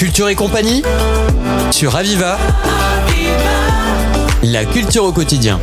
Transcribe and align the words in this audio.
Culture 0.00 0.30
et 0.30 0.34
compagnie 0.34 0.82
sur 1.70 1.94
Aviva. 1.94 2.38
La 4.42 4.64
culture 4.64 5.04
au 5.04 5.12
quotidien. 5.12 5.60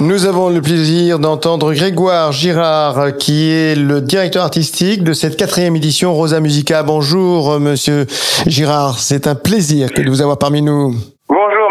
Nous 0.00 0.24
avons 0.26 0.48
le 0.48 0.60
plaisir 0.60 1.20
d'entendre 1.20 1.72
Grégoire 1.72 2.32
Girard, 2.32 3.16
qui 3.16 3.48
est 3.48 3.76
le 3.76 4.00
directeur 4.00 4.42
artistique 4.42 5.04
de 5.04 5.12
cette 5.12 5.36
quatrième 5.36 5.76
édition 5.76 6.12
Rosa 6.12 6.40
Musica. 6.40 6.82
Bonjour, 6.82 7.60
monsieur 7.60 8.08
Girard. 8.48 8.98
C'est 8.98 9.28
un 9.28 9.36
plaisir 9.36 9.88
de 9.96 10.10
vous 10.10 10.20
avoir 10.20 10.36
parmi 10.36 10.62
nous. 10.62 10.96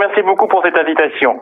Merci 0.08 0.22
beaucoup 0.22 0.48
pour 0.48 0.62
cette 0.64 0.78
invitation. 0.78 1.40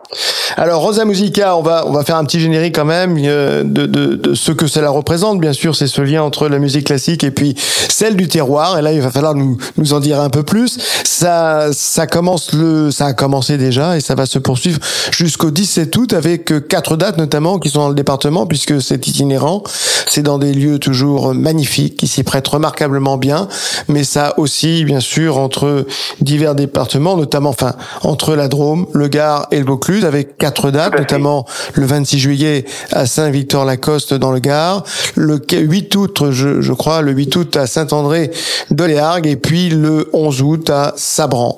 Alors 0.56 0.82
Rosa 0.82 1.04
Musica, 1.04 1.58
on 1.58 1.62
va 1.62 1.84
on 1.86 1.92
va 1.92 2.04
faire 2.04 2.16
un 2.16 2.24
petit 2.24 2.40
générique 2.40 2.76
quand 2.76 2.86
même 2.86 3.18
euh, 3.20 3.64
de, 3.66 3.86
de, 3.86 4.34
ce 4.36 4.54
que 4.54 4.68
cela 4.68 4.90
représente. 4.90 5.40
Bien 5.40 5.52
sûr, 5.52 5.76
c'est 5.76 5.88
ce 5.88 6.02
lien 6.02 6.24
entre 6.24 6.48
la 6.48 6.60
musique 6.60 6.86
classique 6.86 7.26
et 7.26 7.32
puis 7.32 7.56
celle 7.58 8.16
du 8.16 8.30
terroir. 8.30 8.78
Et 8.78 8.82
là, 8.82 8.94
il 8.94 9.02
va 9.02 9.12
falloir 9.12 9.36
nous 9.36 9.58
nous 9.78 9.94
en 9.94 10.00
dire 10.00 10.22
un 10.22 10.30
peu 10.30 10.44
plus. 10.44 10.78
Ça 11.04 11.74
ça 11.74 12.08
commence 12.08 12.54
le 12.54 12.90
ça 12.90 13.08
a 13.08 13.14
commencé 13.14 13.58
déjà 13.58 13.98
et 13.98 14.00
ça 14.00 14.16
va 14.16 14.26
se 14.26 14.40
poursuivre 14.40 14.80
jusqu'au 15.12 15.52
17 15.52 15.94
août 15.98 16.14
avec 16.14 16.68
quatre 16.70 16.96
dates 16.96 17.18
notamment 17.18 17.60
qui 17.60 17.70
sont 17.70 17.80
dans 17.80 17.90
le 17.90 17.96
département 17.96 18.46
puisque 18.46 18.82
c'est 18.82 19.08
itinérant. 19.08 19.64
C'est 20.08 20.24
dans 20.24 20.38
des 20.38 20.54
lieux 20.54 20.80
toujours 20.80 21.34
magnifiques 21.34 21.98
qui 21.98 22.08
s'y 22.08 22.24
prêtent 22.24 22.48
remarquablement 22.48 23.18
bien. 23.18 23.50
Mais 23.90 24.04
ça 24.06 24.36
aussi, 24.38 24.86
bien 24.86 25.00
sûr, 25.00 25.38
entre 25.38 25.86
divers 26.22 26.56
départements, 26.56 27.18
notamment 27.18 27.50
enfin 27.50 27.74
entre 28.04 28.36
la 28.36 28.48
Drôme, 28.54 28.86
le 28.94 29.08
Gard 29.08 29.48
et 29.50 29.58
le 29.58 29.66
Vaucluse 29.66 30.06
avec 30.06 30.38
quatre 30.38 30.70
dates, 30.70 30.96
notamment 30.96 31.46
le 31.74 31.88
26 31.88 32.20
juillet 32.20 32.66
à 32.92 33.08
Saint-Victor-Lacoste 33.08 34.14
dans 34.14 34.32
le 34.32 34.40
Gard, 34.40 34.84
le 35.16 35.42
8 35.52 35.96
août, 35.96 36.24
je, 36.30 36.62
je 36.62 36.74
crois, 36.74 37.02
le 37.02 37.12
8 37.12 37.36
août 37.36 37.58
à 37.58 37.66
Saint-André 37.66 38.30
de 38.70 38.84
Léargues 38.84 39.26
et 39.26 39.38
puis 39.38 39.70
le 39.70 40.10
11 40.14 40.42
août 40.44 40.70
à 40.70 40.94
Sabran. 40.96 41.58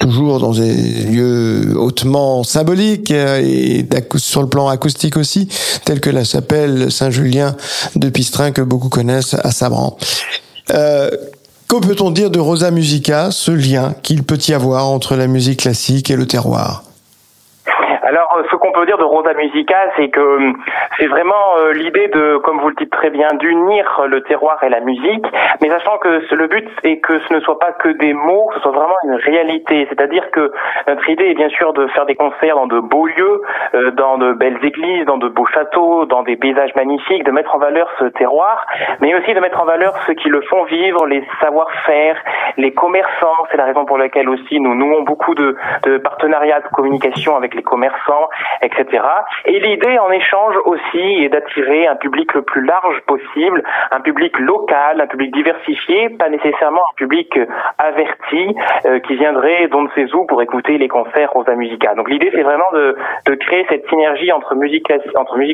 Toujours 0.00 0.40
dans 0.40 0.52
des 0.52 0.74
lieux 0.74 1.74
hautement 1.76 2.42
symboliques 2.42 3.12
euh, 3.12 3.40
et 3.40 3.86
sur 4.16 4.42
le 4.42 4.48
plan 4.48 4.68
acoustique 4.68 5.16
aussi, 5.16 5.48
tels 5.84 6.00
que 6.00 6.10
la 6.10 6.24
chapelle 6.24 6.90
Saint-Julien 6.90 7.54
de 7.94 8.08
Pistrin 8.08 8.50
que 8.50 8.62
beaucoup 8.62 8.88
connaissent 8.88 9.36
à 9.44 9.52
Sabran. 9.52 9.96
Euh, 10.74 11.10
Que 11.68 11.80
peut-on 11.80 12.10
dire 12.10 12.30
de 12.30 12.38
Rosa 12.38 12.70
Musica, 12.70 13.30
ce 13.30 13.50
lien 13.50 13.94
qu'il 14.02 14.22
peut 14.22 14.38
y 14.46 14.52
avoir 14.52 14.88
entre 14.88 15.16
la 15.16 15.26
musique 15.26 15.60
classique 15.60 16.10
et 16.10 16.16
le 16.16 16.26
terroir? 16.26 16.84
Alors, 18.12 18.42
ce 18.50 18.56
qu'on 18.56 18.72
peut 18.72 18.84
dire 18.84 18.98
de 18.98 19.04
Rosa 19.04 19.32
Musica, 19.32 19.78
c'est 19.96 20.10
que 20.10 20.52
c'est 20.98 21.06
vraiment 21.06 21.56
euh, 21.56 21.72
l'idée 21.72 22.08
de, 22.08 22.36
comme 22.44 22.60
vous 22.60 22.68
le 22.68 22.74
dites 22.74 22.90
très 22.90 23.08
bien, 23.08 23.28
d'unir 23.38 24.02
le 24.06 24.22
terroir 24.22 24.62
et 24.62 24.68
la 24.68 24.80
musique, 24.80 25.24
mais 25.62 25.70
sachant 25.70 25.96
que 25.96 26.20
le 26.34 26.46
but 26.46 26.68
est 26.82 26.98
que 26.98 27.18
ce 27.20 27.32
ne 27.32 27.40
soit 27.40 27.58
pas 27.58 27.72
que 27.72 27.88
des 27.88 28.12
mots, 28.12 28.48
que 28.48 28.56
ce 28.56 28.60
soit 28.60 28.72
vraiment 28.72 28.96
une 29.04 29.14
réalité. 29.14 29.86
C'est-à-dire 29.88 30.30
que 30.30 30.52
notre 30.86 31.08
idée 31.08 31.24
est 31.24 31.34
bien 31.34 31.48
sûr 31.48 31.72
de 31.72 31.86
faire 31.88 32.04
des 32.04 32.14
concerts 32.14 32.56
dans 32.56 32.66
de 32.66 32.80
beaux 32.80 33.06
lieux, 33.06 33.40
euh, 33.74 33.90
dans 33.92 34.18
de 34.18 34.34
belles 34.34 34.62
églises, 34.62 35.06
dans 35.06 35.16
de 35.16 35.28
beaux 35.28 35.46
châteaux, 35.46 36.04
dans 36.04 36.22
des 36.22 36.36
paysages 36.36 36.74
magnifiques, 36.74 37.24
de 37.24 37.30
mettre 37.30 37.54
en 37.54 37.58
valeur 37.58 37.88
ce 37.98 38.04
terroir, 38.04 38.66
mais 39.00 39.14
aussi 39.14 39.32
de 39.32 39.40
mettre 39.40 39.58
en 39.58 39.64
valeur 39.64 39.94
ceux 40.06 40.12
qui 40.12 40.28
le 40.28 40.42
font 40.42 40.64
vivre, 40.64 41.06
les 41.06 41.26
savoir-faire, 41.40 42.16
les 42.58 42.74
commerçants. 42.74 43.46
C'est 43.50 43.56
la 43.56 43.64
raison 43.64 43.86
pour 43.86 43.96
laquelle 43.96 44.28
aussi 44.28 44.60
nous 44.60 44.74
nouons 44.74 45.00
beaucoup 45.00 45.34
de 45.34 45.56
partenariats 46.04 46.60
de 46.60 46.68
communication 46.68 47.36
avec 47.36 47.54
les 47.54 47.62
commerçants 47.62 48.01
etc. 48.62 49.04
Et 49.46 49.58
l'idée 49.60 49.98
en 49.98 50.10
échange 50.10 50.54
aussi 50.64 51.24
est 51.24 51.28
d'attirer 51.28 51.86
un 51.86 51.96
public 51.96 52.32
le 52.34 52.42
plus 52.42 52.64
large 52.64 53.00
possible, 53.06 53.62
un 53.90 54.00
public 54.00 54.38
local, 54.38 55.00
un 55.00 55.06
public 55.06 55.32
diversifié, 55.34 56.10
pas 56.10 56.28
nécessairement 56.28 56.82
un 56.92 56.96
public 56.96 57.38
averti 57.78 58.56
euh, 58.86 59.00
qui 59.00 59.16
viendrait 59.16 59.68
d'on 59.68 59.82
ne 59.82 59.88
sait 59.90 60.06
pour 60.28 60.42
écouter 60.42 60.78
les 60.78 60.88
concerts 60.88 61.32
Rosa 61.32 61.54
Musica. 61.54 61.94
Donc 61.94 62.10
l'idée 62.10 62.30
c'est 62.34 62.42
vraiment 62.42 62.70
de, 62.72 62.96
créer 63.36 63.64
cette 63.68 63.88
synergie 63.88 64.30
entre 64.32 64.54
musique 64.54 64.86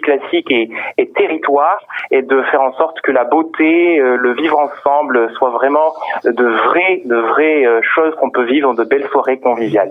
classique, 0.02 0.50
et, 0.50 0.70
territoire 1.14 1.78
et 2.10 2.22
de 2.22 2.42
faire 2.42 2.62
en 2.62 2.72
sorte 2.72 3.00
que 3.00 3.12
la 3.12 3.24
beauté, 3.24 3.98
euh, 3.98 4.16
le 4.16 4.32
vivre 4.32 4.58
ensemble 4.58 5.30
soit 5.34 5.50
vraiment 5.50 5.92
de 6.24 6.44
vraies, 6.44 7.66
euh, 7.66 7.80
choses 7.82 8.14
qu'on 8.16 8.30
peut 8.30 8.44
vivre, 8.44 8.74
de 8.74 8.84
belles 8.84 9.06
soirées 9.08 9.38
conviviales. 9.38 9.90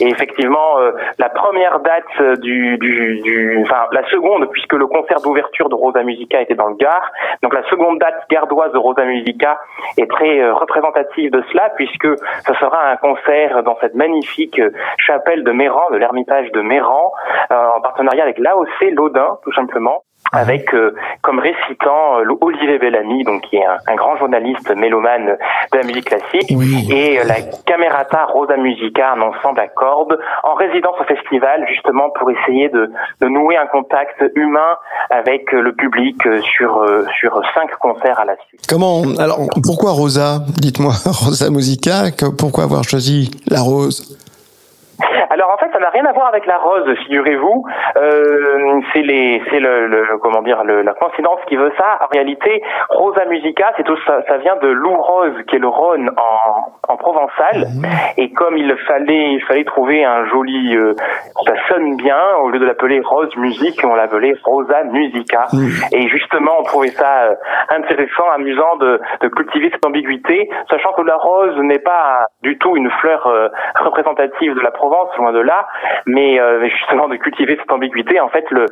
Et 0.00 0.08
effectivement, 0.08 0.78
la 1.18 1.28
première 1.28 1.80
date 1.80 1.95
du, 2.38 2.78
du, 2.78 3.20
du, 3.22 3.58
enfin 3.62 3.86
la 3.92 4.06
seconde, 4.08 4.48
puisque 4.50 4.74
le 4.74 4.86
concert 4.86 5.20
d'ouverture 5.20 5.68
de 5.68 5.74
Rosa 5.74 6.02
Musica 6.02 6.40
était 6.40 6.54
dans 6.54 6.68
le 6.68 6.76
Gard. 6.76 7.12
Donc 7.42 7.54
la 7.54 7.62
seconde 7.68 7.98
date 7.98 8.24
gardoise 8.30 8.72
de 8.72 8.78
Rosa 8.78 9.04
Musica 9.04 9.60
est 9.98 10.10
très 10.10 10.40
euh, 10.40 10.54
représentative 10.54 11.30
de 11.30 11.42
cela, 11.52 11.70
puisque 11.76 12.08
ce 12.46 12.54
sera 12.54 12.90
un 12.90 12.96
concert 12.96 13.62
dans 13.62 13.76
cette 13.80 13.94
magnifique 13.94 14.58
euh, 14.58 14.70
chapelle 14.98 15.44
de 15.44 15.52
Méran, 15.52 15.90
de 15.90 15.96
l'Ermitage 15.96 16.50
de 16.52 16.60
Méran, 16.60 17.12
euh, 17.50 17.76
en 17.76 17.80
partenariat 17.80 18.22
avec 18.22 18.38
l'AOC 18.38 18.90
Laudin, 18.92 19.38
tout 19.42 19.52
simplement 19.52 20.02
avec 20.32 20.74
euh, 20.74 20.94
comme 21.22 21.38
récitant 21.38 22.18
euh, 22.20 22.36
Olivier 22.40 22.78
Bellamy, 22.78 23.24
donc 23.24 23.42
qui 23.42 23.56
est 23.56 23.64
un, 23.64 23.76
un, 23.86 23.94
grand 23.94 24.16
journaliste 24.16 24.74
mélomane 24.74 25.36
de 25.72 25.78
la 25.78 25.84
musique 25.84 26.06
classique, 26.06 26.50
oui. 26.50 26.86
et 26.90 27.20
euh, 27.20 27.24
la 27.24 27.36
Camerata 27.64 28.24
Rosa 28.26 28.56
Musica, 28.56 29.12
un 29.12 29.22
ensemble 29.22 29.60
à 29.60 29.68
cordes, 29.68 30.18
en 30.42 30.54
résidence 30.54 30.96
au 31.00 31.04
festival, 31.04 31.66
justement 31.68 32.10
pour 32.18 32.30
essayer 32.30 32.68
de, 32.68 32.90
de 33.20 33.28
nouer 33.28 33.56
un 33.56 33.66
contact 33.66 34.24
humain 34.34 34.76
avec 35.10 35.52
le 35.52 35.72
public 35.72 36.16
sur 36.56 36.84
sur 37.20 37.40
cinq 37.54 37.70
concerts 37.78 38.18
à 38.18 38.24
la 38.24 38.36
suite. 38.48 38.60
Comment 38.68 39.02
alors 39.18 39.38
pourquoi 39.62 39.92
Rosa? 39.92 40.40
Dites-moi 40.60 40.92
Rosa 41.06 41.50
Musica. 41.50 42.04
Pourquoi 42.38 42.64
avoir 42.64 42.84
choisi 42.84 43.30
la 43.48 43.60
rose? 43.60 44.16
Alors 45.30 45.50
en 45.50 45.56
fait, 45.58 45.70
ça 45.72 45.78
n'a 45.78 45.90
rien 45.90 46.04
à 46.04 46.12
voir 46.12 46.28
avec 46.28 46.46
la 46.46 46.58
rose, 46.58 46.88
figurez-vous. 47.04 47.64
Euh, 47.96 48.80
c'est 48.92 49.02
les, 49.02 49.42
c'est 49.50 49.60
le, 49.60 49.86
le, 49.86 50.18
comment 50.18 50.42
dire, 50.42 50.64
le, 50.64 50.82
la 50.82 50.94
coïncidence 50.94 51.40
qui 51.48 51.56
veut 51.56 51.72
ça. 51.78 51.98
En 52.02 52.06
réalité, 52.12 52.62
Rosa 52.90 53.24
Musica, 53.26 53.72
c'est 53.76 53.84
tout 53.84 53.98
ça, 54.06 54.22
ça 54.28 54.36
vient 54.38 54.56
de 54.56 54.68
loup 54.68 54.96
rose, 54.96 55.34
qui 55.48 55.56
est 55.56 55.58
le 55.58 55.68
Rhône 55.68 56.10
en, 56.16 56.92
en 56.92 56.96
provençal. 56.96 57.66
Mmh. 57.66 57.86
Et 58.18 58.32
comme 58.32 58.56
il 58.56 58.74
fallait, 58.86 59.32
il 59.32 59.42
fallait 59.42 59.64
trouver 59.64 60.04
un 60.04 60.24
joli, 60.26 60.76
euh, 60.76 60.94
ça 61.44 61.54
sonne 61.68 61.96
bien. 61.96 62.18
Au 62.40 62.50
lieu 62.50 62.58
de 62.58 62.66
l'appeler 62.66 63.00
Rose 63.00 63.34
Musique, 63.36 63.80
on 63.84 63.94
l'appelait 63.94 64.34
Rosa 64.44 64.84
Musica. 64.84 65.46
Mmh. 65.52 65.68
Et 65.92 66.08
justement, 66.08 66.52
on 66.60 66.62
trouvait 66.64 66.88
ça 66.88 67.24
euh, 67.24 67.34
intéressant, 67.70 68.28
amusant 68.34 68.76
de, 68.76 69.00
de 69.20 69.28
cultiver 69.28 69.70
cette 69.70 69.84
ambiguïté, 69.84 70.48
sachant 70.70 70.92
que 70.92 71.02
la 71.02 71.16
rose 71.16 71.56
n'est 71.58 71.78
pas 71.78 72.26
du 72.42 72.56
tout 72.58 72.76
une 72.76 72.90
fleur 72.90 73.26
euh, 73.26 73.48
représentative 73.80 74.54
de 74.54 74.60
la 74.60 74.70
Provence 74.70 75.15
loin 75.16 75.32
de 75.32 75.40
là, 75.40 75.66
mais 76.06 76.40
euh, 76.40 76.66
justement 76.68 77.08
de 77.08 77.16
cultiver 77.16 77.56
cette 77.58 77.70
ambiguïté. 77.70 78.20
En 78.20 78.28
fait, 78.28 78.44
le, 78.50 78.66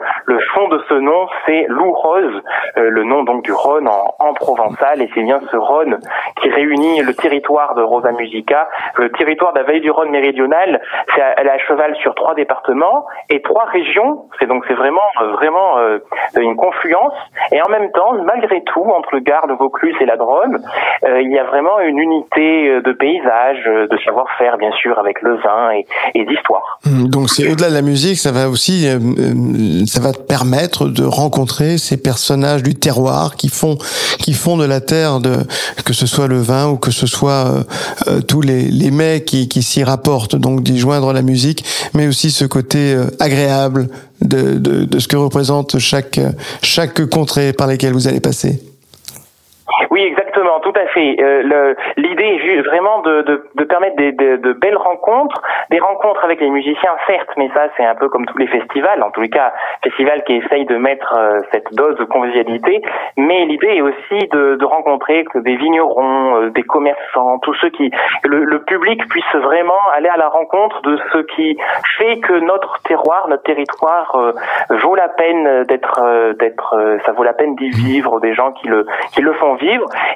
fond 0.55 0.69
de 0.69 0.82
ce 0.88 0.94
nom, 0.94 1.27
c'est 1.47 1.66
Loup 1.69 1.93
Rose, 1.93 2.43
euh, 2.77 2.91
le 2.91 3.05
nom 3.05 3.25
donc 3.25 3.43
du 3.43 3.53
Rhône 3.53 3.88
en, 3.88 4.15
en 4.19 4.34
provençal, 4.34 5.00
et 5.00 5.10
c'est 5.15 5.22
bien 5.22 5.41
ce 5.50 5.56
Rhône 5.56 5.99
qui 6.41 6.50
réunit 6.50 7.03
le 7.03 7.15
territoire 7.15 7.75
de 7.75 7.83
Rosa 7.83 8.12
Musica, 8.12 8.69
le 8.97 9.10
territoire 9.12 9.53
de 9.53 9.59
la 9.59 9.65
vallée 9.65 9.81
du 9.81 9.91
Rhône 9.91 10.10
méridionale. 10.10 10.81
C'est 11.15 11.22
elle 11.37 11.47
est 11.47 11.50
à 11.50 11.59
cheval 11.59 11.97
sur 11.97 12.15
trois 12.15 12.34
départements 12.34 13.06
et 13.31 13.41
trois 13.43 13.65
régions. 13.65 14.27
C'est 14.38 14.47
donc 14.47 14.65
c'est 14.69 14.75
vraiment 14.75 15.00
vraiment 15.33 15.78
euh, 15.78 15.99
une 16.37 16.56
confluence. 16.56 17.15
Et 17.53 17.60
en 17.62 17.69
même 17.71 17.91
temps, 17.93 18.12
malgré 18.25 18.62
tout, 18.65 18.84
entre 18.84 19.15
le 19.15 19.21
Gard, 19.21 19.47
le 19.47 19.54
Vaucluse 19.54 19.97
et 20.00 20.06
la 20.06 20.16
Drôme, 20.16 20.59
il 21.06 21.31
y 21.31 21.38
a 21.38 21.44
vraiment 21.44 21.81
une 21.81 21.99
unité 21.99 22.81
de 22.81 22.93
paysage, 22.93 23.65
de 23.65 23.97
savoir-faire 24.04 24.59
bien 24.59 24.72
sûr 24.72 24.99
avec 24.99 25.22
le 25.22 25.37
vin 25.37 25.71
et, 25.72 25.87
et 26.15 26.25
d'histoire. 26.34 26.81
Donc 26.87 27.31
c'est 27.31 27.49
au-delà 27.49 27.69
de 27.71 27.75
la 27.75 27.83
musique, 27.83 28.19
ça 28.19 28.33
va 28.33 28.49
aussi, 28.49 28.87
euh, 28.87 28.99
ça 29.87 30.00
va 30.00 30.12
te 30.12 30.21
permettre 30.21 30.87
de 30.87 31.05
rencontrer 31.05 31.78
ces 31.78 31.97
personnages 31.97 32.62
du 32.62 32.75
terroir 32.75 33.37
qui 33.37 33.49
font, 33.49 33.78
qui 34.19 34.34
font 34.34 34.57
de 34.57 34.65
la 34.65 34.81
terre, 34.81 35.21
de, 35.21 35.36
que 35.84 35.92
ce 35.92 36.07
soit 36.07 36.27
le 36.27 36.41
vin 36.41 36.69
ou 36.69 36.77
que 36.77 36.91
ce 36.91 37.07
soit 37.07 37.47
euh, 37.47 37.63
euh, 38.09 38.21
tous 38.21 38.41
les, 38.41 38.71
les 38.71 38.91
mets 38.91 39.22
qui, 39.25 39.48
qui 39.48 39.63
s'y 39.63 39.83
rapportent, 39.84 40.36
donc 40.36 40.63
d'y 40.63 40.78
joindre 40.78 41.13
la 41.13 41.22
musique, 41.22 41.65
mais 41.95 42.07
aussi 42.07 42.31
ce 42.31 42.45
côté 42.45 42.95
euh, 42.95 43.07
agréable 43.21 43.89
de, 44.21 44.59
de, 44.59 44.84
de 44.84 44.98
ce 44.98 45.09
que 45.09 45.16
représente 45.16 45.78
chaque, 45.78 46.21
chaque 46.63 47.04
contrée 47.07 47.53
par 47.53 47.66
lesquelles 47.66 47.92
vous 47.92 48.09
allez 48.09 48.21
passer. 48.21 48.60
Oui, 49.91 50.03
exactement. 50.03 50.60
Tout 50.60 50.72
à 50.76 50.86
fait. 50.88 51.16
Euh, 51.21 51.74
L'idée 51.97 52.41
est 52.42 52.62
vraiment 52.62 53.00
de, 53.00 53.22
de, 53.22 53.48
de 53.54 53.65
permettre 53.65 53.97
des, 53.97 54.12
de, 54.12 54.36
de, 54.36 54.53
belles 54.53 54.76
rencontres, 54.76 55.42
des 55.71 55.78
rencontres 55.78 56.24
avec 56.24 56.41
les 56.41 56.50
musiciens, 56.50 56.94
certes, 57.06 57.30
mais 57.36 57.48
ça 57.54 57.68
c'est 57.76 57.84
un 57.84 57.94
peu 57.94 58.09
comme 58.09 58.26
tous 58.26 58.38
les 58.38 58.47
festivals, 58.47 59.03
en 59.03 59.10
tous 59.10 59.21
les 59.21 59.30
cas, 59.30 59.53
festival 59.82 60.22
qui 60.24 60.34
essaye 60.34 60.65
de 60.66 60.76
mettre 60.76 61.15
euh, 61.16 61.41
cette 61.53 61.72
dose 61.72 61.97
de 61.97 62.04
convivialité, 62.04 62.82
mais 63.16 63.44
l'idée 63.47 63.76
est 63.76 63.82
aussi 63.82 64.28
de, 64.32 64.56
de 64.56 64.65
rencontrer 64.65 65.24
des 65.34 65.56
vignerons, 65.56 66.36
euh, 66.36 66.50
des 66.50 66.62
commerçants, 66.62 67.38
tous 67.41 67.54
ceux 67.54 67.70
qui, 67.70 67.91
le, 68.24 68.44
le, 68.44 68.62
public 68.65 69.06
puisse 69.09 69.34
vraiment 69.34 69.80
aller 69.94 70.09
à 70.09 70.16
la 70.16 70.28
rencontre 70.28 70.80
de 70.82 70.98
ce 71.12 71.18
qui 71.18 71.59
fait 71.98 72.18
que 72.20 72.32
notre 72.32 72.80
terroir, 72.82 73.28
notre 73.28 73.42
territoire 73.42 74.16
euh, 74.16 74.32
vaut 74.82 74.94
la 74.94 75.09
peine 75.09 75.65
d'être, 75.65 76.34
d'être, 76.38 76.98
ça 77.04 77.12
vaut 77.12 77.24
la 77.24 77.34
peine 77.34 77.54
d'y 77.56 77.70
vivre, 77.70 78.20
des 78.20 78.34
gens 78.34 78.53
qui 78.53 78.68
le, 78.68 78.86
qui 79.12 79.20
le 79.20 79.32
font 79.34 79.54
vivre, 79.54 79.64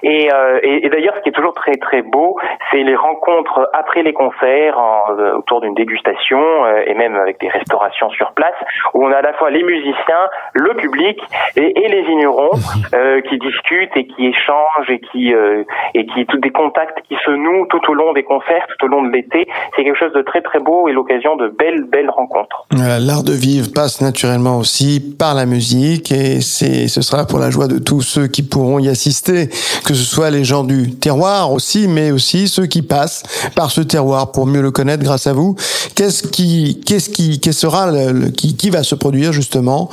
et, 0.03 0.29
et, 0.63 0.87
et 0.87 0.89
d'ailleurs 0.89 1.15
ce 1.17 1.23
qui 1.23 1.29
est 1.31 1.33
toujours 1.33 1.55
très 1.55 1.77
très 1.77 2.03
beau, 2.03 2.37
c'est 2.71 2.83
les 2.83 2.97
rencontres 2.97 3.69
après 3.73 4.03
les 4.03 4.13
concerts 4.13 4.79
en, 4.79 5.03
autour 5.37 5.61
d'une 5.61 5.75
dégustation 5.75 6.41
et 6.87 6.95
même 6.95 7.17
avec 7.17 7.41
des 7.41 7.49
restaurations 7.49 8.11
sur 8.11 8.33
place 8.33 8.55
où 8.95 9.05
on 9.05 9.11
a 9.11 9.17
à 9.17 9.23
la 9.23 9.33
fois 9.35 9.51
les 9.51 9.63
musiciens, 9.63 10.29
le 10.55 10.75
public 10.75 11.19
et, 11.57 11.85
et 11.85 11.89
les 11.89 12.03
vignerons 12.03 12.51
euh, 12.95 13.21
qui 13.23 13.39
discutent 13.39 13.97
et 13.97 14.07
qui 14.07 14.27
échangent 14.27 14.91
et 14.91 15.01
qui 15.01 15.35
euh, 15.35 15.65
et 15.95 16.07
qui 16.07 16.27
tous 16.27 16.39
des 16.39 16.51
contacts 16.51 16.99
qui 17.09 17.17
se 17.25 17.31
nouent 17.31 17.67
tout 17.67 17.81
au 17.89 17.95
long 17.95 18.13
des 18.13 18.25
concerts, 18.25 18.67
tout 18.79 18.87
au 18.87 18.89
long 18.89 19.03
de 19.03 19.11
l'été. 19.11 19.49
C'est 19.77 19.85
quelque 19.85 19.99
chose 19.99 20.13
de 20.13 20.23
très 20.23 20.43
très 20.43 20.59
beau 20.59 20.89
et 20.89 20.93
l'occasion 20.93 21.37
de 21.37 21.49
belles 21.49 21.85
belles 21.85 22.11
rencontres. 22.11 22.67
L'art 22.73 23.25
de 23.25 23.33
vivre 23.33 23.69
passe 23.75 24.01
naturellement 24.01 24.59
aussi 24.59 25.17
par 25.19 25.35
la 25.35 25.47
musique 25.47 26.13
et 26.13 26.41
c'est 26.41 26.89
ce 26.89 27.03
sera 27.03 27.27
pour 27.27 27.39
la 27.39 27.51
joie 27.51 27.69
de 27.69 27.79
tous 27.79 28.03
ceux 28.03 28.27
qui 28.27 28.43
pourront 28.43 28.79
y 28.79 28.89
assister, 28.89 29.38
que 29.47 29.95
ce 29.95 30.03
soit 30.03 30.31
les 30.31 30.45
gens 30.45 30.65
du 30.65 30.91
terroir 30.93 31.53
aussi, 31.53 31.89
mais 31.89 32.11
aussi 32.11 32.49
ceux 32.49 32.67
qui 32.67 32.83
passent 32.83 33.23
par 33.55 33.71
ce 33.71 33.81
terroir 33.81 34.33
pour 34.33 34.47
mieux 34.47 34.63
le 34.63 34.71
connaître 34.71 35.03
grâce 35.03 35.27
à 35.27 35.33
vous. 35.33 35.57
Qu'est-ce 35.95 36.23
qui 36.23 36.81
qu'est-ce 36.85 37.11
qui 37.11 37.41
quest 37.41 37.59
sera 37.59 37.91
le, 37.91 38.31
qui, 38.31 38.57
qui 38.57 38.71
va 38.71 38.83
se 38.83 38.95
produire 38.95 39.33
justement? 39.33 39.89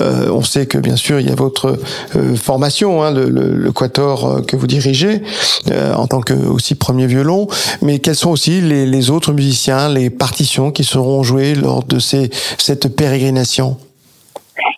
Euh, 0.00 0.28
On 0.30 0.42
sait 0.42 0.66
que 0.66 0.78
bien 0.78 0.96
sûr 0.96 1.20
il 1.20 1.28
y 1.28 1.32
a 1.32 1.34
votre 1.34 1.78
euh, 2.16 2.36
formation, 2.36 3.02
hein, 3.02 3.10
le, 3.12 3.72
quator 3.72 4.26
euh, 4.26 4.42
que 4.42 4.56
vous 4.56 4.66
dirigez 4.66 5.22
en 5.94 6.06
tant 6.06 6.20
que 6.20 6.32
aussi 6.32 6.74
premier 6.74 7.06
violon, 7.06 7.46
mais 7.82 7.98
quels 7.98 8.16
sont 8.16 8.30
aussi 8.30 8.60
les, 8.60 8.86
les 8.86 9.10
autres 9.10 9.32
musiciens, 9.32 9.88
les 9.88 10.10
partitions 10.10 10.70
qui 10.70 10.84
seront 10.84 11.22
jouées 11.22 11.54
lors 11.54 11.84
de 11.84 11.98
ces, 11.98 12.30
cette 12.58 12.88
pérégrination? 12.88 13.76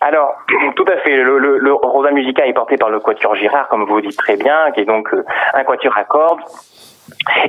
Alors, 0.01 0.35
tout 0.75 0.85
à 0.91 0.97
fait. 0.97 1.15
Le, 1.15 1.37
le, 1.37 1.59
le 1.59 1.73
Rosa 1.73 2.09
Musica 2.11 2.45
est 2.47 2.53
porté 2.53 2.75
par 2.75 2.89
le 2.89 2.99
Quatuor 2.99 3.35
Girard, 3.35 3.67
comme 3.67 3.85
vous 3.85 4.01
dites 4.01 4.17
très 4.17 4.35
bien, 4.35 4.71
qui 4.71 4.81
est 4.81 4.85
donc 4.85 5.09
un 5.53 5.63
quatuor 5.63 5.95
à 5.95 6.03
cordes 6.03 6.41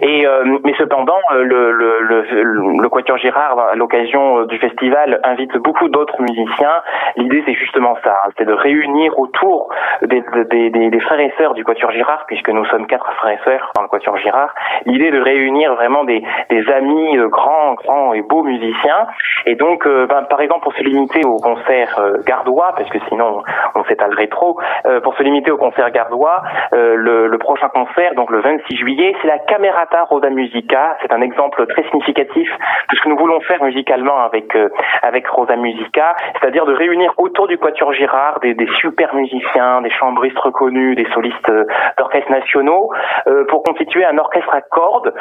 et 0.00 0.26
euh, 0.26 0.58
mais 0.64 0.74
cependant, 0.78 1.19
euh, 1.32 1.42
le, 1.42 1.72
le, 1.72 2.00
le, 2.00 2.82
le 2.82 2.88
Quatuor 2.88 3.19
Girard, 3.19 3.58
à 3.58 3.74
l'occasion 3.74 4.40
euh, 4.40 4.46
du 4.46 4.58
festival, 4.58 5.20
invite 5.24 5.56
beaucoup 5.58 5.88
d'autres 5.88 6.20
musiciens. 6.20 6.82
L'idée, 7.16 7.42
c'est 7.46 7.54
justement 7.54 7.96
ça, 8.02 8.20
hein, 8.24 8.30
c'est 8.38 8.44
de 8.44 8.52
réunir 8.52 9.19
autour 9.19 9.69
des, 10.02 10.22
des, 10.50 10.70
des, 10.70 10.90
des, 10.90 11.00
frères 11.00 11.20
et 11.20 11.32
sœurs 11.38 11.54
du 11.54 11.64
Quatuor 11.64 11.90
Girard, 11.92 12.24
puisque 12.26 12.48
nous 12.48 12.64
sommes 12.66 12.86
quatre 12.86 13.12
frères 13.14 13.38
et 13.38 13.44
sœurs 13.44 13.72
dans 13.74 13.82
le 13.82 13.88
Quatuor 13.88 14.16
Girard. 14.19 14.54
L'idée 14.86 15.10
de 15.10 15.20
réunir 15.20 15.74
vraiment 15.74 16.04
des, 16.04 16.22
des 16.50 16.69
amis 16.70 17.16
grands, 17.28 17.74
grands 17.74 18.12
et 18.12 18.22
beaux 18.22 18.42
musiciens. 18.42 19.06
Et 19.46 19.54
donc, 19.54 19.86
ben, 19.86 20.22
par 20.28 20.40
exemple, 20.40 20.62
pour 20.62 20.74
se 20.74 20.82
limiter 20.82 21.24
au 21.24 21.36
concert 21.36 22.00
gardois, 22.26 22.72
parce 22.76 22.88
que 22.90 22.98
sinon 23.08 23.42
on 23.74 23.84
s'étalerait 23.84 24.28
trop, 24.28 24.58
pour 25.02 25.16
se 25.16 25.22
limiter 25.22 25.50
au 25.50 25.56
concert 25.56 25.90
gardois, 25.90 26.42
le, 26.72 27.26
le 27.26 27.38
prochain 27.38 27.69
concert, 27.69 28.14
donc 28.14 28.30
le 28.30 28.40
26 28.40 28.76
juillet, 28.76 29.14
c'est 29.20 29.28
la 29.28 29.38
Camerata 29.62 30.02
Roda 30.02 30.28
Musica. 30.28 30.96
C'est 31.02 31.12
un 31.12 31.20
exemple 31.20 31.64
très 31.66 31.84
significatif 31.84 32.50
de 32.90 32.96
ce 32.96 33.00
que 33.00 33.08
nous 33.08 33.16
voulons 33.16 33.40
faire 33.42 33.62
musicalement 33.62 34.18
avec 34.24 34.56
euh, 34.56 34.68
avec 35.02 35.28
Rosa 35.28 35.54
Musica, 35.54 36.16
c'est-à-dire 36.32 36.66
de 36.66 36.74
réunir 36.74 37.12
autour 37.16 37.46
du 37.46 37.58
Quatuor 37.58 37.92
Girard 37.92 38.40
des, 38.40 38.56
super 38.80 39.14
musiciens, 39.14 39.80
des 39.82 39.90
chambristes 39.90 40.38
reconnus, 40.38 40.96
des 40.96 41.06
solistes 41.12 41.48
euh, 41.48 41.64
d'orchestres 41.96 42.32
nationaux, 42.32 42.90
euh, 43.28 43.44
pour 43.46 43.62
constituer 43.62 44.04
un 44.04 44.18
orchestre 44.18 44.52
à 44.52 44.62
cordes 44.62 45.14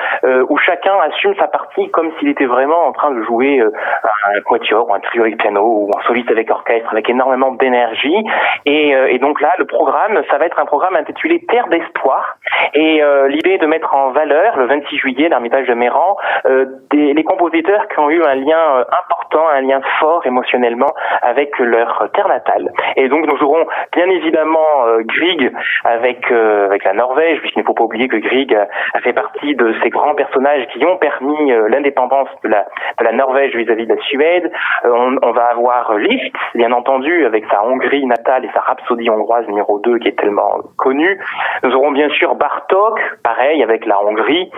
où 0.49 0.57
chacun 0.57 0.95
assume 1.01 1.35
sa 1.35 1.47
partie 1.47 1.89
comme 1.91 2.11
s'il 2.17 2.29
était 2.29 2.45
vraiment 2.45 2.87
en 2.87 2.93
train 2.93 3.11
de 3.11 3.21
jouer 3.23 3.61
un 3.61 4.41
quatuor 4.41 4.89
ou 4.89 4.93
un 4.93 4.99
trio 4.99 5.23
avec 5.23 5.37
piano 5.37 5.61
ou 5.61 5.91
un 5.97 6.01
soliste 6.03 6.31
avec 6.31 6.49
orchestre 6.49 6.89
avec 6.91 7.09
énormément 7.09 7.51
d'énergie. 7.51 8.23
Et, 8.65 8.89
et, 8.89 9.19
donc 9.19 9.41
là, 9.41 9.51
le 9.57 9.65
programme, 9.65 10.21
ça 10.29 10.37
va 10.37 10.45
être 10.45 10.59
un 10.59 10.65
programme 10.65 10.95
intitulé 10.95 11.43
Terre 11.47 11.67
d'espoir. 11.67 12.37
Et 12.73 13.01
l'idée 13.29 13.57
de 13.57 13.65
mettre 13.65 13.93
en 13.93 14.11
valeur, 14.11 14.30
le 14.31 14.65
26 14.65 14.97
juillet, 14.97 15.29
l'Ermitage 15.29 15.67
de 15.67 15.73
Méran, 15.73 16.15
euh, 16.45 16.65
des, 16.91 17.13
les 17.13 17.23
compositeurs 17.23 17.87
qui 17.87 17.99
ont 17.99 18.09
eu 18.09 18.23
un 18.23 18.35
lien 18.35 18.77
euh, 18.77 18.83
important, 19.03 19.47
un 19.53 19.61
lien 19.61 19.81
fort 19.99 20.25
émotionnellement 20.25 20.93
avec 21.21 21.57
leur 21.59 22.09
terre 22.13 22.27
natale. 22.27 22.71
Et 22.95 23.07
donc 23.09 23.25
nous 23.25 23.43
aurons 23.43 23.65
bien 23.93 24.09
évidemment 24.09 24.85
euh, 24.85 25.01
Grieg 25.03 25.51
avec 25.83 26.31
euh, 26.31 26.65
avec 26.65 26.83
la 26.83 26.93
Norvège, 26.93 27.39
puisqu'il 27.41 27.59
ne 27.59 27.65
faut 27.65 27.73
pas 27.73 27.83
oublier 27.83 28.07
que 28.07 28.17
Grieg 28.17 28.55
a 28.93 28.99
fait 28.99 29.13
partie 29.13 29.55
de 29.55 29.73
ces 29.83 29.89
grands 29.89 30.15
personnages 30.15 30.67
qui 30.73 30.85
ont 30.85 30.97
permis 30.97 31.51
l'indépendance 31.69 32.29
de 32.43 32.49
la, 32.49 33.11
Norvège 33.11 33.55
vis-à-vis 33.55 33.85
de 33.85 33.93
la 33.93 34.01
Suède. 34.03 34.51
On, 34.85 35.17
on, 35.21 35.31
va 35.31 35.47
avoir 35.47 35.95
Liszt, 35.97 36.33
bien 36.55 36.71
entendu, 36.71 37.25
avec 37.25 37.43
sa 37.51 37.63
Hongrie 37.65 38.05
natale 38.05 38.45
et 38.45 38.49
sa 38.53 38.61
Rhapsodie 38.61 39.09
hongroise 39.09 39.45
numéro 39.47 39.79
2 39.79 39.99
qui 39.99 40.07
est 40.07 40.17
tellement 40.17 40.59
connue. 40.77 41.19
Nous 41.63 41.73
aurons 41.75 41.91
bien 41.91 42.09
sûr 42.09 42.35
Bartok, 42.35 42.99
pareil, 43.23 43.61
avec 43.63 43.85
la 43.85 44.01
Hongrie 44.01 44.20
gris 44.23 44.49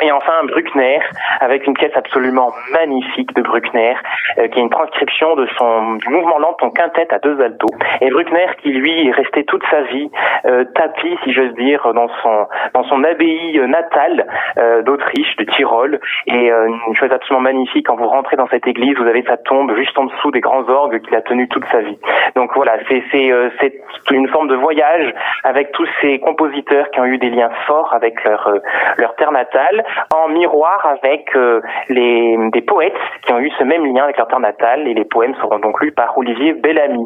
et 0.00 0.12
enfin 0.12 0.44
Bruckner, 0.44 1.00
avec 1.40 1.66
une 1.66 1.74
pièce 1.74 1.92
absolument 1.96 2.52
magnifique 2.72 3.34
de 3.34 3.42
Bruckner, 3.42 3.94
euh, 4.38 4.46
qui 4.48 4.58
est 4.58 4.62
une 4.62 4.70
transcription 4.70 5.34
de 5.34 5.46
son 5.58 5.94
du 5.94 6.08
mouvement 6.08 6.38
lent 6.38 6.56
son 6.60 6.70
quintet 6.70 7.12
à 7.12 7.18
deux 7.18 7.40
altos. 7.40 7.74
Et 8.00 8.10
Bruckner, 8.10 8.46
qui 8.62 8.70
lui 8.70 9.08
est 9.08 9.10
resté 9.10 9.44
toute 9.44 9.64
sa 9.70 9.82
vie 9.82 10.08
euh, 10.46 10.64
tapis, 10.74 11.18
si 11.24 11.32
j'ose 11.32 11.52
dire, 11.54 11.92
dans 11.94 12.08
son 12.22 12.46
dans 12.74 12.84
son 12.84 13.02
abbaye 13.02 13.58
natale 13.66 14.26
euh, 14.58 14.82
d'Autriche, 14.82 15.34
de 15.36 15.44
Tyrol. 15.44 16.00
Et 16.26 16.52
euh, 16.52 16.68
une 16.86 16.94
chose 16.94 17.10
absolument 17.10 17.42
magnifique, 17.42 17.86
quand 17.86 17.96
vous 17.96 18.08
rentrez 18.08 18.36
dans 18.36 18.48
cette 18.48 18.66
église, 18.66 18.96
vous 18.98 19.06
avez 19.06 19.24
sa 19.24 19.36
tombe 19.36 19.74
juste 19.76 19.98
en 19.98 20.04
dessous 20.04 20.30
des 20.30 20.40
grands 20.40 20.68
orgues 20.68 21.00
qu'il 21.00 21.14
a 21.16 21.22
tenu 21.22 21.48
toute 21.48 21.64
sa 21.72 21.80
vie. 21.80 21.98
Donc 22.36 22.52
voilà, 22.54 22.76
c'est 22.88 23.02
c'est 23.10 23.32
c'est 23.58 24.14
une 24.14 24.28
forme 24.28 24.48
de 24.48 24.54
voyage 24.54 25.12
avec 25.42 25.72
tous 25.72 25.88
ces 26.00 26.20
compositeurs 26.20 26.90
qui 26.92 27.00
ont 27.00 27.06
eu 27.06 27.18
des 27.18 27.30
liens 27.30 27.50
forts 27.66 27.92
avec 27.94 28.22
leur 28.24 28.60
leur 28.96 29.16
terre 29.16 29.32
natale 29.32 29.67
en 30.14 30.28
miroir 30.28 30.84
avec 30.86 31.34
euh, 31.36 31.60
les, 31.88 32.36
des 32.52 32.62
poètes 32.62 32.92
qui 33.22 33.32
ont 33.32 33.38
eu 33.38 33.50
ce 33.58 33.64
même 33.64 33.84
lien 33.84 34.04
avec 34.04 34.16
leur 34.16 34.28
terre 34.28 34.40
natale 34.40 34.86
et 34.88 34.94
les 34.94 35.04
poèmes 35.04 35.34
seront 35.36 35.58
donc 35.58 35.80
lus 35.80 35.92
par 35.92 36.16
Olivier 36.16 36.54
Bellamy. 36.54 37.04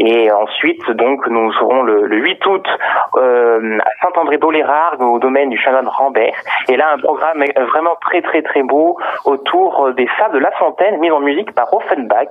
Et 0.00 0.30
ensuite, 0.30 0.90
donc, 0.92 1.26
nous 1.28 1.52
serons 1.54 1.82
le, 1.82 2.06
le 2.06 2.16
8 2.16 2.46
août 2.46 2.66
euh, 3.16 3.78
à 3.80 4.04
Saint-André-Bolérard 4.04 4.96
au 5.00 5.18
domaine 5.18 5.50
du 5.50 5.58
chanoine 5.58 5.88
Rambert. 5.88 6.34
Et 6.68 6.76
là, 6.76 6.92
un 6.92 6.98
programme 6.98 7.44
vraiment 7.70 7.96
très 8.00 8.22
très 8.22 8.42
très 8.42 8.62
beau 8.62 8.98
autour 9.24 9.92
des 9.94 10.06
Fables 10.06 10.34
de 10.34 10.38
La 10.38 10.50
Fontaine 10.52 10.98
mis 10.98 11.10
en 11.10 11.20
musique 11.20 11.52
par 11.54 11.72
Offenbach, 11.72 12.28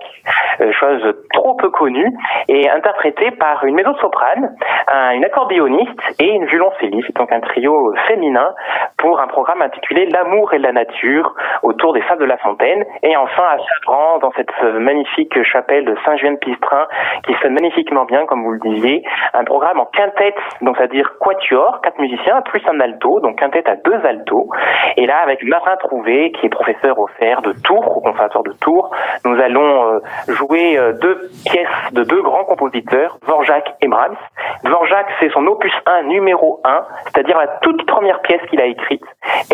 euh, 0.62 0.72
chose 0.72 1.02
trop 1.34 1.56
peu 1.56 1.70
connue, 1.70 2.12
et 2.48 2.70
interprétée 2.70 3.32
par 3.32 3.64
une 3.66 3.76
mezzo-soprane, 3.76 4.56
un, 4.88 5.12
une 5.12 5.26
accordéoniste 5.26 6.00
et 6.20 6.30
une 6.30 6.46
violoncelliste, 6.46 7.16
donc 7.16 7.32
un 7.32 7.40
trio 7.42 7.94
féminin 8.08 8.54
pour 8.98 9.20
un 9.20 9.28
programme 9.28 9.62
intitulé 9.68 10.06
L'amour 10.08 10.54
et 10.54 10.60
la 10.60 10.72
nature 10.72 11.36
autour 11.64 11.94
des 11.94 12.02
Fables 12.02 12.22
de 12.22 12.26
La 12.26 12.38
Fontaine. 12.38 12.84
Et 13.04 13.16
enfin, 13.18 13.44
à 13.44 13.58
Sabran, 13.58 14.20
dans 14.20 14.32
cette 14.32 14.52
magnifique 14.80 15.44
chapelle 15.44 15.86
de 15.86 15.96
Saint-Julien-Pistrin, 16.06 16.88
qui 17.26 17.34
sonne 17.42 17.54
magnifiquement 17.54 18.06
bien, 18.06 18.26
comme 18.26 18.44
vous 18.44 18.54
le 18.54 18.60
disiez, 18.60 19.04
un 19.34 19.44
programme 19.44 19.80
en 19.80 19.86
quintette, 19.86 20.38
donc 20.62 20.78
c'est-à-dire 20.78 21.14
quatuor, 21.20 21.82
quatre 21.82 22.00
musiciens, 22.00 22.42
plus 22.42 22.62
un 22.68 22.80
alto, 22.80 23.20
donc 23.20 23.40
quintette 23.40 23.68
à 23.68 23.76
deux 23.76 24.00
altos. 24.06 24.50
Et 24.96 25.06
là, 25.06 25.18
avec 25.22 25.44
Marin 25.44 25.76
Trouvé, 25.78 26.32
qui 26.32 26.46
est 26.46 26.50
professeur 26.50 26.98
au 27.00 27.08
fer 27.20 27.42
de 27.42 27.54
Tours, 27.64 27.98
au 27.98 28.02
conservatoire 28.02 28.44
de 28.44 28.54
Tours, 28.54 28.92
nous 29.26 29.40
allons 29.40 29.92
euh, 29.92 30.00
jouer 30.28 30.78
euh, 30.78 30.94
deux 30.94 31.30
pièces 31.46 31.68
de 31.92 32.04
deux 32.04 32.22
grands 32.22 32.46
compositeurs, 32.46 33.18
Dvorak 33.24 33.76
et 33.82 33.88
Brahms. 33.88 34.18
Dvorak, 34.64 35.08
c'est 35.20 35.30
son 35.32 35.46
opus 35.48 35.74
1 35.86 36.04
numéro 36.04 36.62
1, 36.64 36.86
c'est-à-dire 37.06 37.38
la 37.38 37.48
toute 37.62 37.86
première 37.86 38.22
pièce 38.22 38.42
qu'il 38.50 38.62
a 38.62 38.66
écrite. 38.66 39.04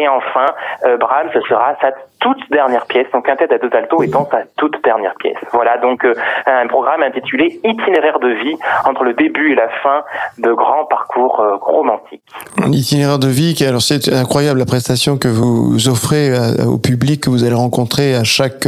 Enfin, 0.07 0.45
euh, 0.85 0.97
Brahms 0.97 1.31
sera 1.47 1.75
sa 1.81 1.91
toute 2.19 2.39
dernière 2.51 2.85
pièce, 2.85 3.07
donc 3.13 3.25
quintette 3.25 3.51
à 3.51 3.57
deux 3.57 3.69
altos 3.73 4.01
étant 4.01 4.27
sa 4.31 4.43
toute 4.57 4.81
dernière 4.83 5.13
pièce. 5.15 5.37
Voilà 5.51 5.77
donc 5.77 6.05
euh, 6.05 6.13
un 6.45 6.67
programme 6.67 7.03
intitulé 7.03 7.59
Itinéraire 7.63 8.19
de 8.19 8.29
vie 8.29 8.55
entre 8.85 9.03
le 9.03 9.13
début 9.13 9.51
et 9.51 9.55
la 9.55 9.67
fin 9.81 10.03
de 10.37 10.51
grands 10.53 10.85
parcours 10.85 11.39
euh, 11.39 11.55
romantiques. 11.55 12.23
Un 12.63 12.71
itinéraire 12.71 13.19
de 13.19 13.27
vie, 13.27 13.55
alors 13.67 13.81
c'est 13.81 14.11
incroyable 14.13 14.59
la 14.59 14.65
prestation 14.65 15.17
que 15.17 15.27
vous 15.27 15.89
offrez 15.89 16.31
au 16.65 16.77
public 16.77 17.23
que 17.23 17.29
vous 17.29 17.43
allez 17.43 17.55
rencontrer 17.55 18.15
à 18.15 18.23
chaque 18.23 18.67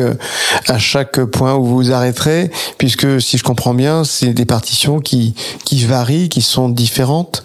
à 0.68 0.78
chaque 0.78 1.24
point 1.26 1.56
où 1.56 1.64
vous 1.64 1.76
vous 1.76 1.94
arrêterez, 1.94 2.50
puisque 2.78 3.22
si 3.22 3.38
je 3.38 3.44
comprends 3.44 3.74
bien, 3.74 4.04
c'est 4.04 4.34
des 4.34 4.46
partitions 4.46 5.00
qui 5.00 5.34
qui 5.66 5.86
varient, 5.86 6.30
qui 6.30 6.42
sont 6.42 6.70
différentes. 6.70 7.45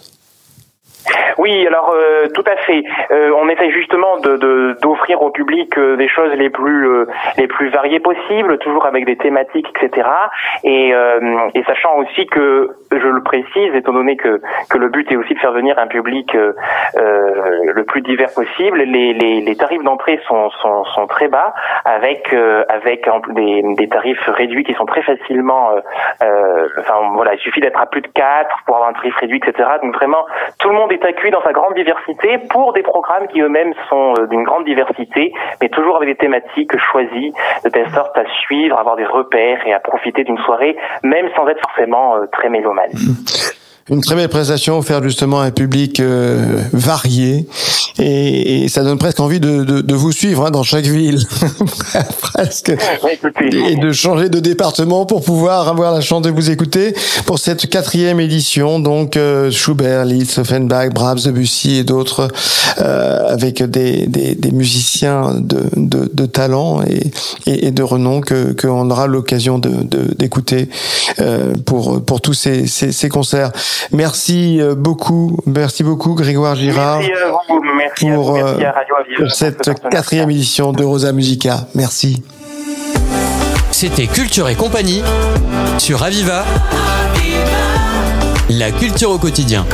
Oui, 1.38 1.66
alors 1.66 1.94
tout 2.34 2.44
à 2.46 2.56
fait. 2.56 2.82
on 3.10 3.48
essaie 3.48 3.70
justement 3.70 4.18
de 4.18 4.76
d'offrir 4.82 5.22
au 5.22 5.30
public 5.30 5.78
des 5.78 6.08
choses 6.08 6.32
les 6.34 6.50
plus 6.50 7.06
les 7.38 7.46
plus 7.46 7.68
variées 7.70 8.00
possibles, 8.00 8.58
toujours 8.58 8.86
avec 8.86 9.04
des 9.06 9.16
thématiques, 9.16 9.68
etc. 9.80 10.08
Et, 10.64 10.92
et 11.54 11.64
sachant 11.64 11.96
aussi 11.98 12.26
que 12.26 12.70
je 12.92 13.08
le 13.08 13.22
précise, 13.22 13.74
étant 13.74 13.92
donné 13.92 14.16
que 14.16 14.40
que 14.70 14.78
le 14.78 14.88
but 14.88 15.10
est 15.12 15.16
aussi 15.16 15.34
de 15.34 15.38
faire 15.38 15.52
venir 15.52 15.78
un 15.78 15.86
public 15.86 16.36
le 16.94 17.82
plus 17.84 18.02
divers 18.02 18.32
possible, 18.34 18.78
les 18.78 19.12
les, 19.14 19.40
les 19.40 19.56
tarifs 19.56 19.82
d'entrée 19.82 20.20
sont, 20.26 20.50
sont 20.62 20.84
sont 20.84 21.06
très 21.06 21.28
bas, 21.28 21.54
avec 21.84 22.34
avec 22.68 23.08
des, 23.30 23.62
des 23.76 23.88
tarifs 23.88 24.26
réduits 24.28 24.64
qui 24.64 24.74
sont 24.74 24.86
très 24.86 25.02
facilement 25.02 25.70
enfin 26.78 27.10
voilà, 27.14 27.34
il 27.34 27.40
suffit 27.40 27.60
d'être 27.60 27.80
à 27.80 27.86
plus 27.86 28.00
de 28.02 28.08
4 28.08 28.48
pour 28.66 28.76
avoir 28.76 28.90
un 28.90 28.92
tarif 28.92 29.16
réduit, 29.16 29.40
etc. 29.44 29.68
Donc 29.82 29.94
vraiment, 29.94 30.24
tout 30.58 30.68
le 30.68 30.74
monde 30.74 30.92
est 30.92 30.99
accueilli 31.04 31.30
dans 31.30 31.42
sa 31.42 31.52
grande 31.52 31.74
diversité 31.74 32.38
pour 32.50 32.72
des 32.72 32.82
programmes 32.82 33.26
qui 33.28 33.40
eux-mêmes 33.40 33.74
sont 33.88 34.14
euh, 34.18 34.26
d'une 34.26 34.44
grande 34.44 34.64
diversité, 34.64 35.32
mais 35.60 35.68
toujours 35.68 35.96
avec 35.96 36.08
des 36.08 36.16
thématiques 36.16 36.76
choisies 36.78 37.32
de 37.64 37.70
telle 37.70 37.90
sorte 37.90 38.16
à 38.16 38.24
suivre, 38.42 38.78
avoir 38.78 38.96
des 38.96 39.06
repères 39.06 39.66
et 39.66 39.72
à 39.72 39.80
profiter 39.80 40.24
d'une 40.24 40.38
soirée, 40.38 40.76
même 41.02 41.28
sans 41.36 41.46
être 41.48 41.60
forcément 41.60 42.16
euh, 42.16 42.26
très 42.32 42.48
mélomane. 42.48 42.90
Une 43.90 44.00
très 44.00 44.14
belle 44.14 44.28
présentation 44.28 44.78
offerte 44.78 45.02
justement 45.02 45.40
à 45.40 45.46
un 45.46 45.50
public 45.50 45.98
euh, 45.98 46.62
varié 46.72 47.46
et, 47.98 48.64
et, 48.64 48.68
ça 48.68 48.82
donne 48.82 48.98
presque 48.98 49.20
envie 49.20 49.40
de, 49.40 49.64
de, 49.64 49.80
de 49.80 49.94
vous 49.94 50.12
suivre 50.12 50.46
hein, 50.46 50.50
dans 50.50 50.62
chaque 50.62 50.86
ville, 50.86 51.22
presque, 52.20 52.72
et 53.52 53.76
de 53.76 53.92
changer 53.92 54.28
de 54.28 54.40
département 54.40 55.06
pour 55.06 55.22
pouvoir 55.22 55.68
avoir 55.68 55.92
la 55.92 56.00
chance 56.00 56.22
de 56.22 56.30
vous 56.30 56.50
écouter 56.50 56.94
pour 57.26 57.38
cette 57.38 57.68
quatrième 57.68 58.20
édition. 58.20 58.78
Donc 58.78 59.16
euh, 59.16 59.50
Schubert, 59.50 60.04
Liszt, 60.04 60.38
Offenbach, 60.38 60.90
Brahms, 60.90 61.20
Debussy 61.24 61.76
et 61.76 61.84
d'autres 61.84 62.28
euh, 62.78 63.28
avec 63.28 63.62
des, 63.62 64.06
des, 64.06 64.34
des, 64.34 64.50
musiciens 64.52 65.34
de, 65.38 65.62
de, 65.76 66.10
de 66.12 66.26
talent 66.26 66.82
et, 66.82 67.66
et, 67.66 67.70
de 67.70 67.82
renom 67.82 68.20
que 68.20 68.52
qu'on 68.52 68.90
aura 68.90 69.06
l'occasion 69.06 69.58
de 69.58 69.70
d'écouter 70.16 70.68
euh, 71.20 71.52
pour 71.66 72.02
pour 72.04 72.20
tous 72.20 72.34
ces, 72.34 72.66
ces, 72.66 72.92
ces 72.92 73.08
concerts. 73.08 73.52
Merci 73.92 74.60
euh, 74.60 74.74
beaucoup, 74.74 75.38
merci 75.46 75.82
beaucoup 75.82 76.14
Grégoire 76.14 76.54
Girard. 76.54 76.98
Merci 76.98 77.12
à 77.12 77.28
vous, 77.28 77.62
merci 77.76 78.10
pour, 78.10 78.36
à, 78.36 78.40
vous, 78.40 78.46
merci 78.46 78.64
à 78.64 78.72
Radio 78.72 78.94
pour 79.16 79.30
cette 79.30 79.70
quatrième 79.90 80.30
édition 80.30 80.72
de 80.72 80.84
Rosa 80.84 81.12
Musica. 81.12 81.66
Merci. 81.74 82.22
C'était 83.70 84.06
Culture 84.06 84.48
et 84.48 84.56
compagnie 84.56 85.02
sur 85.78 86.02
Aviva. 86.02 86.44
La 88.50 88.70
culture 88.72 89.10
au 89.10 89.18
quotidien. 89.18 89.64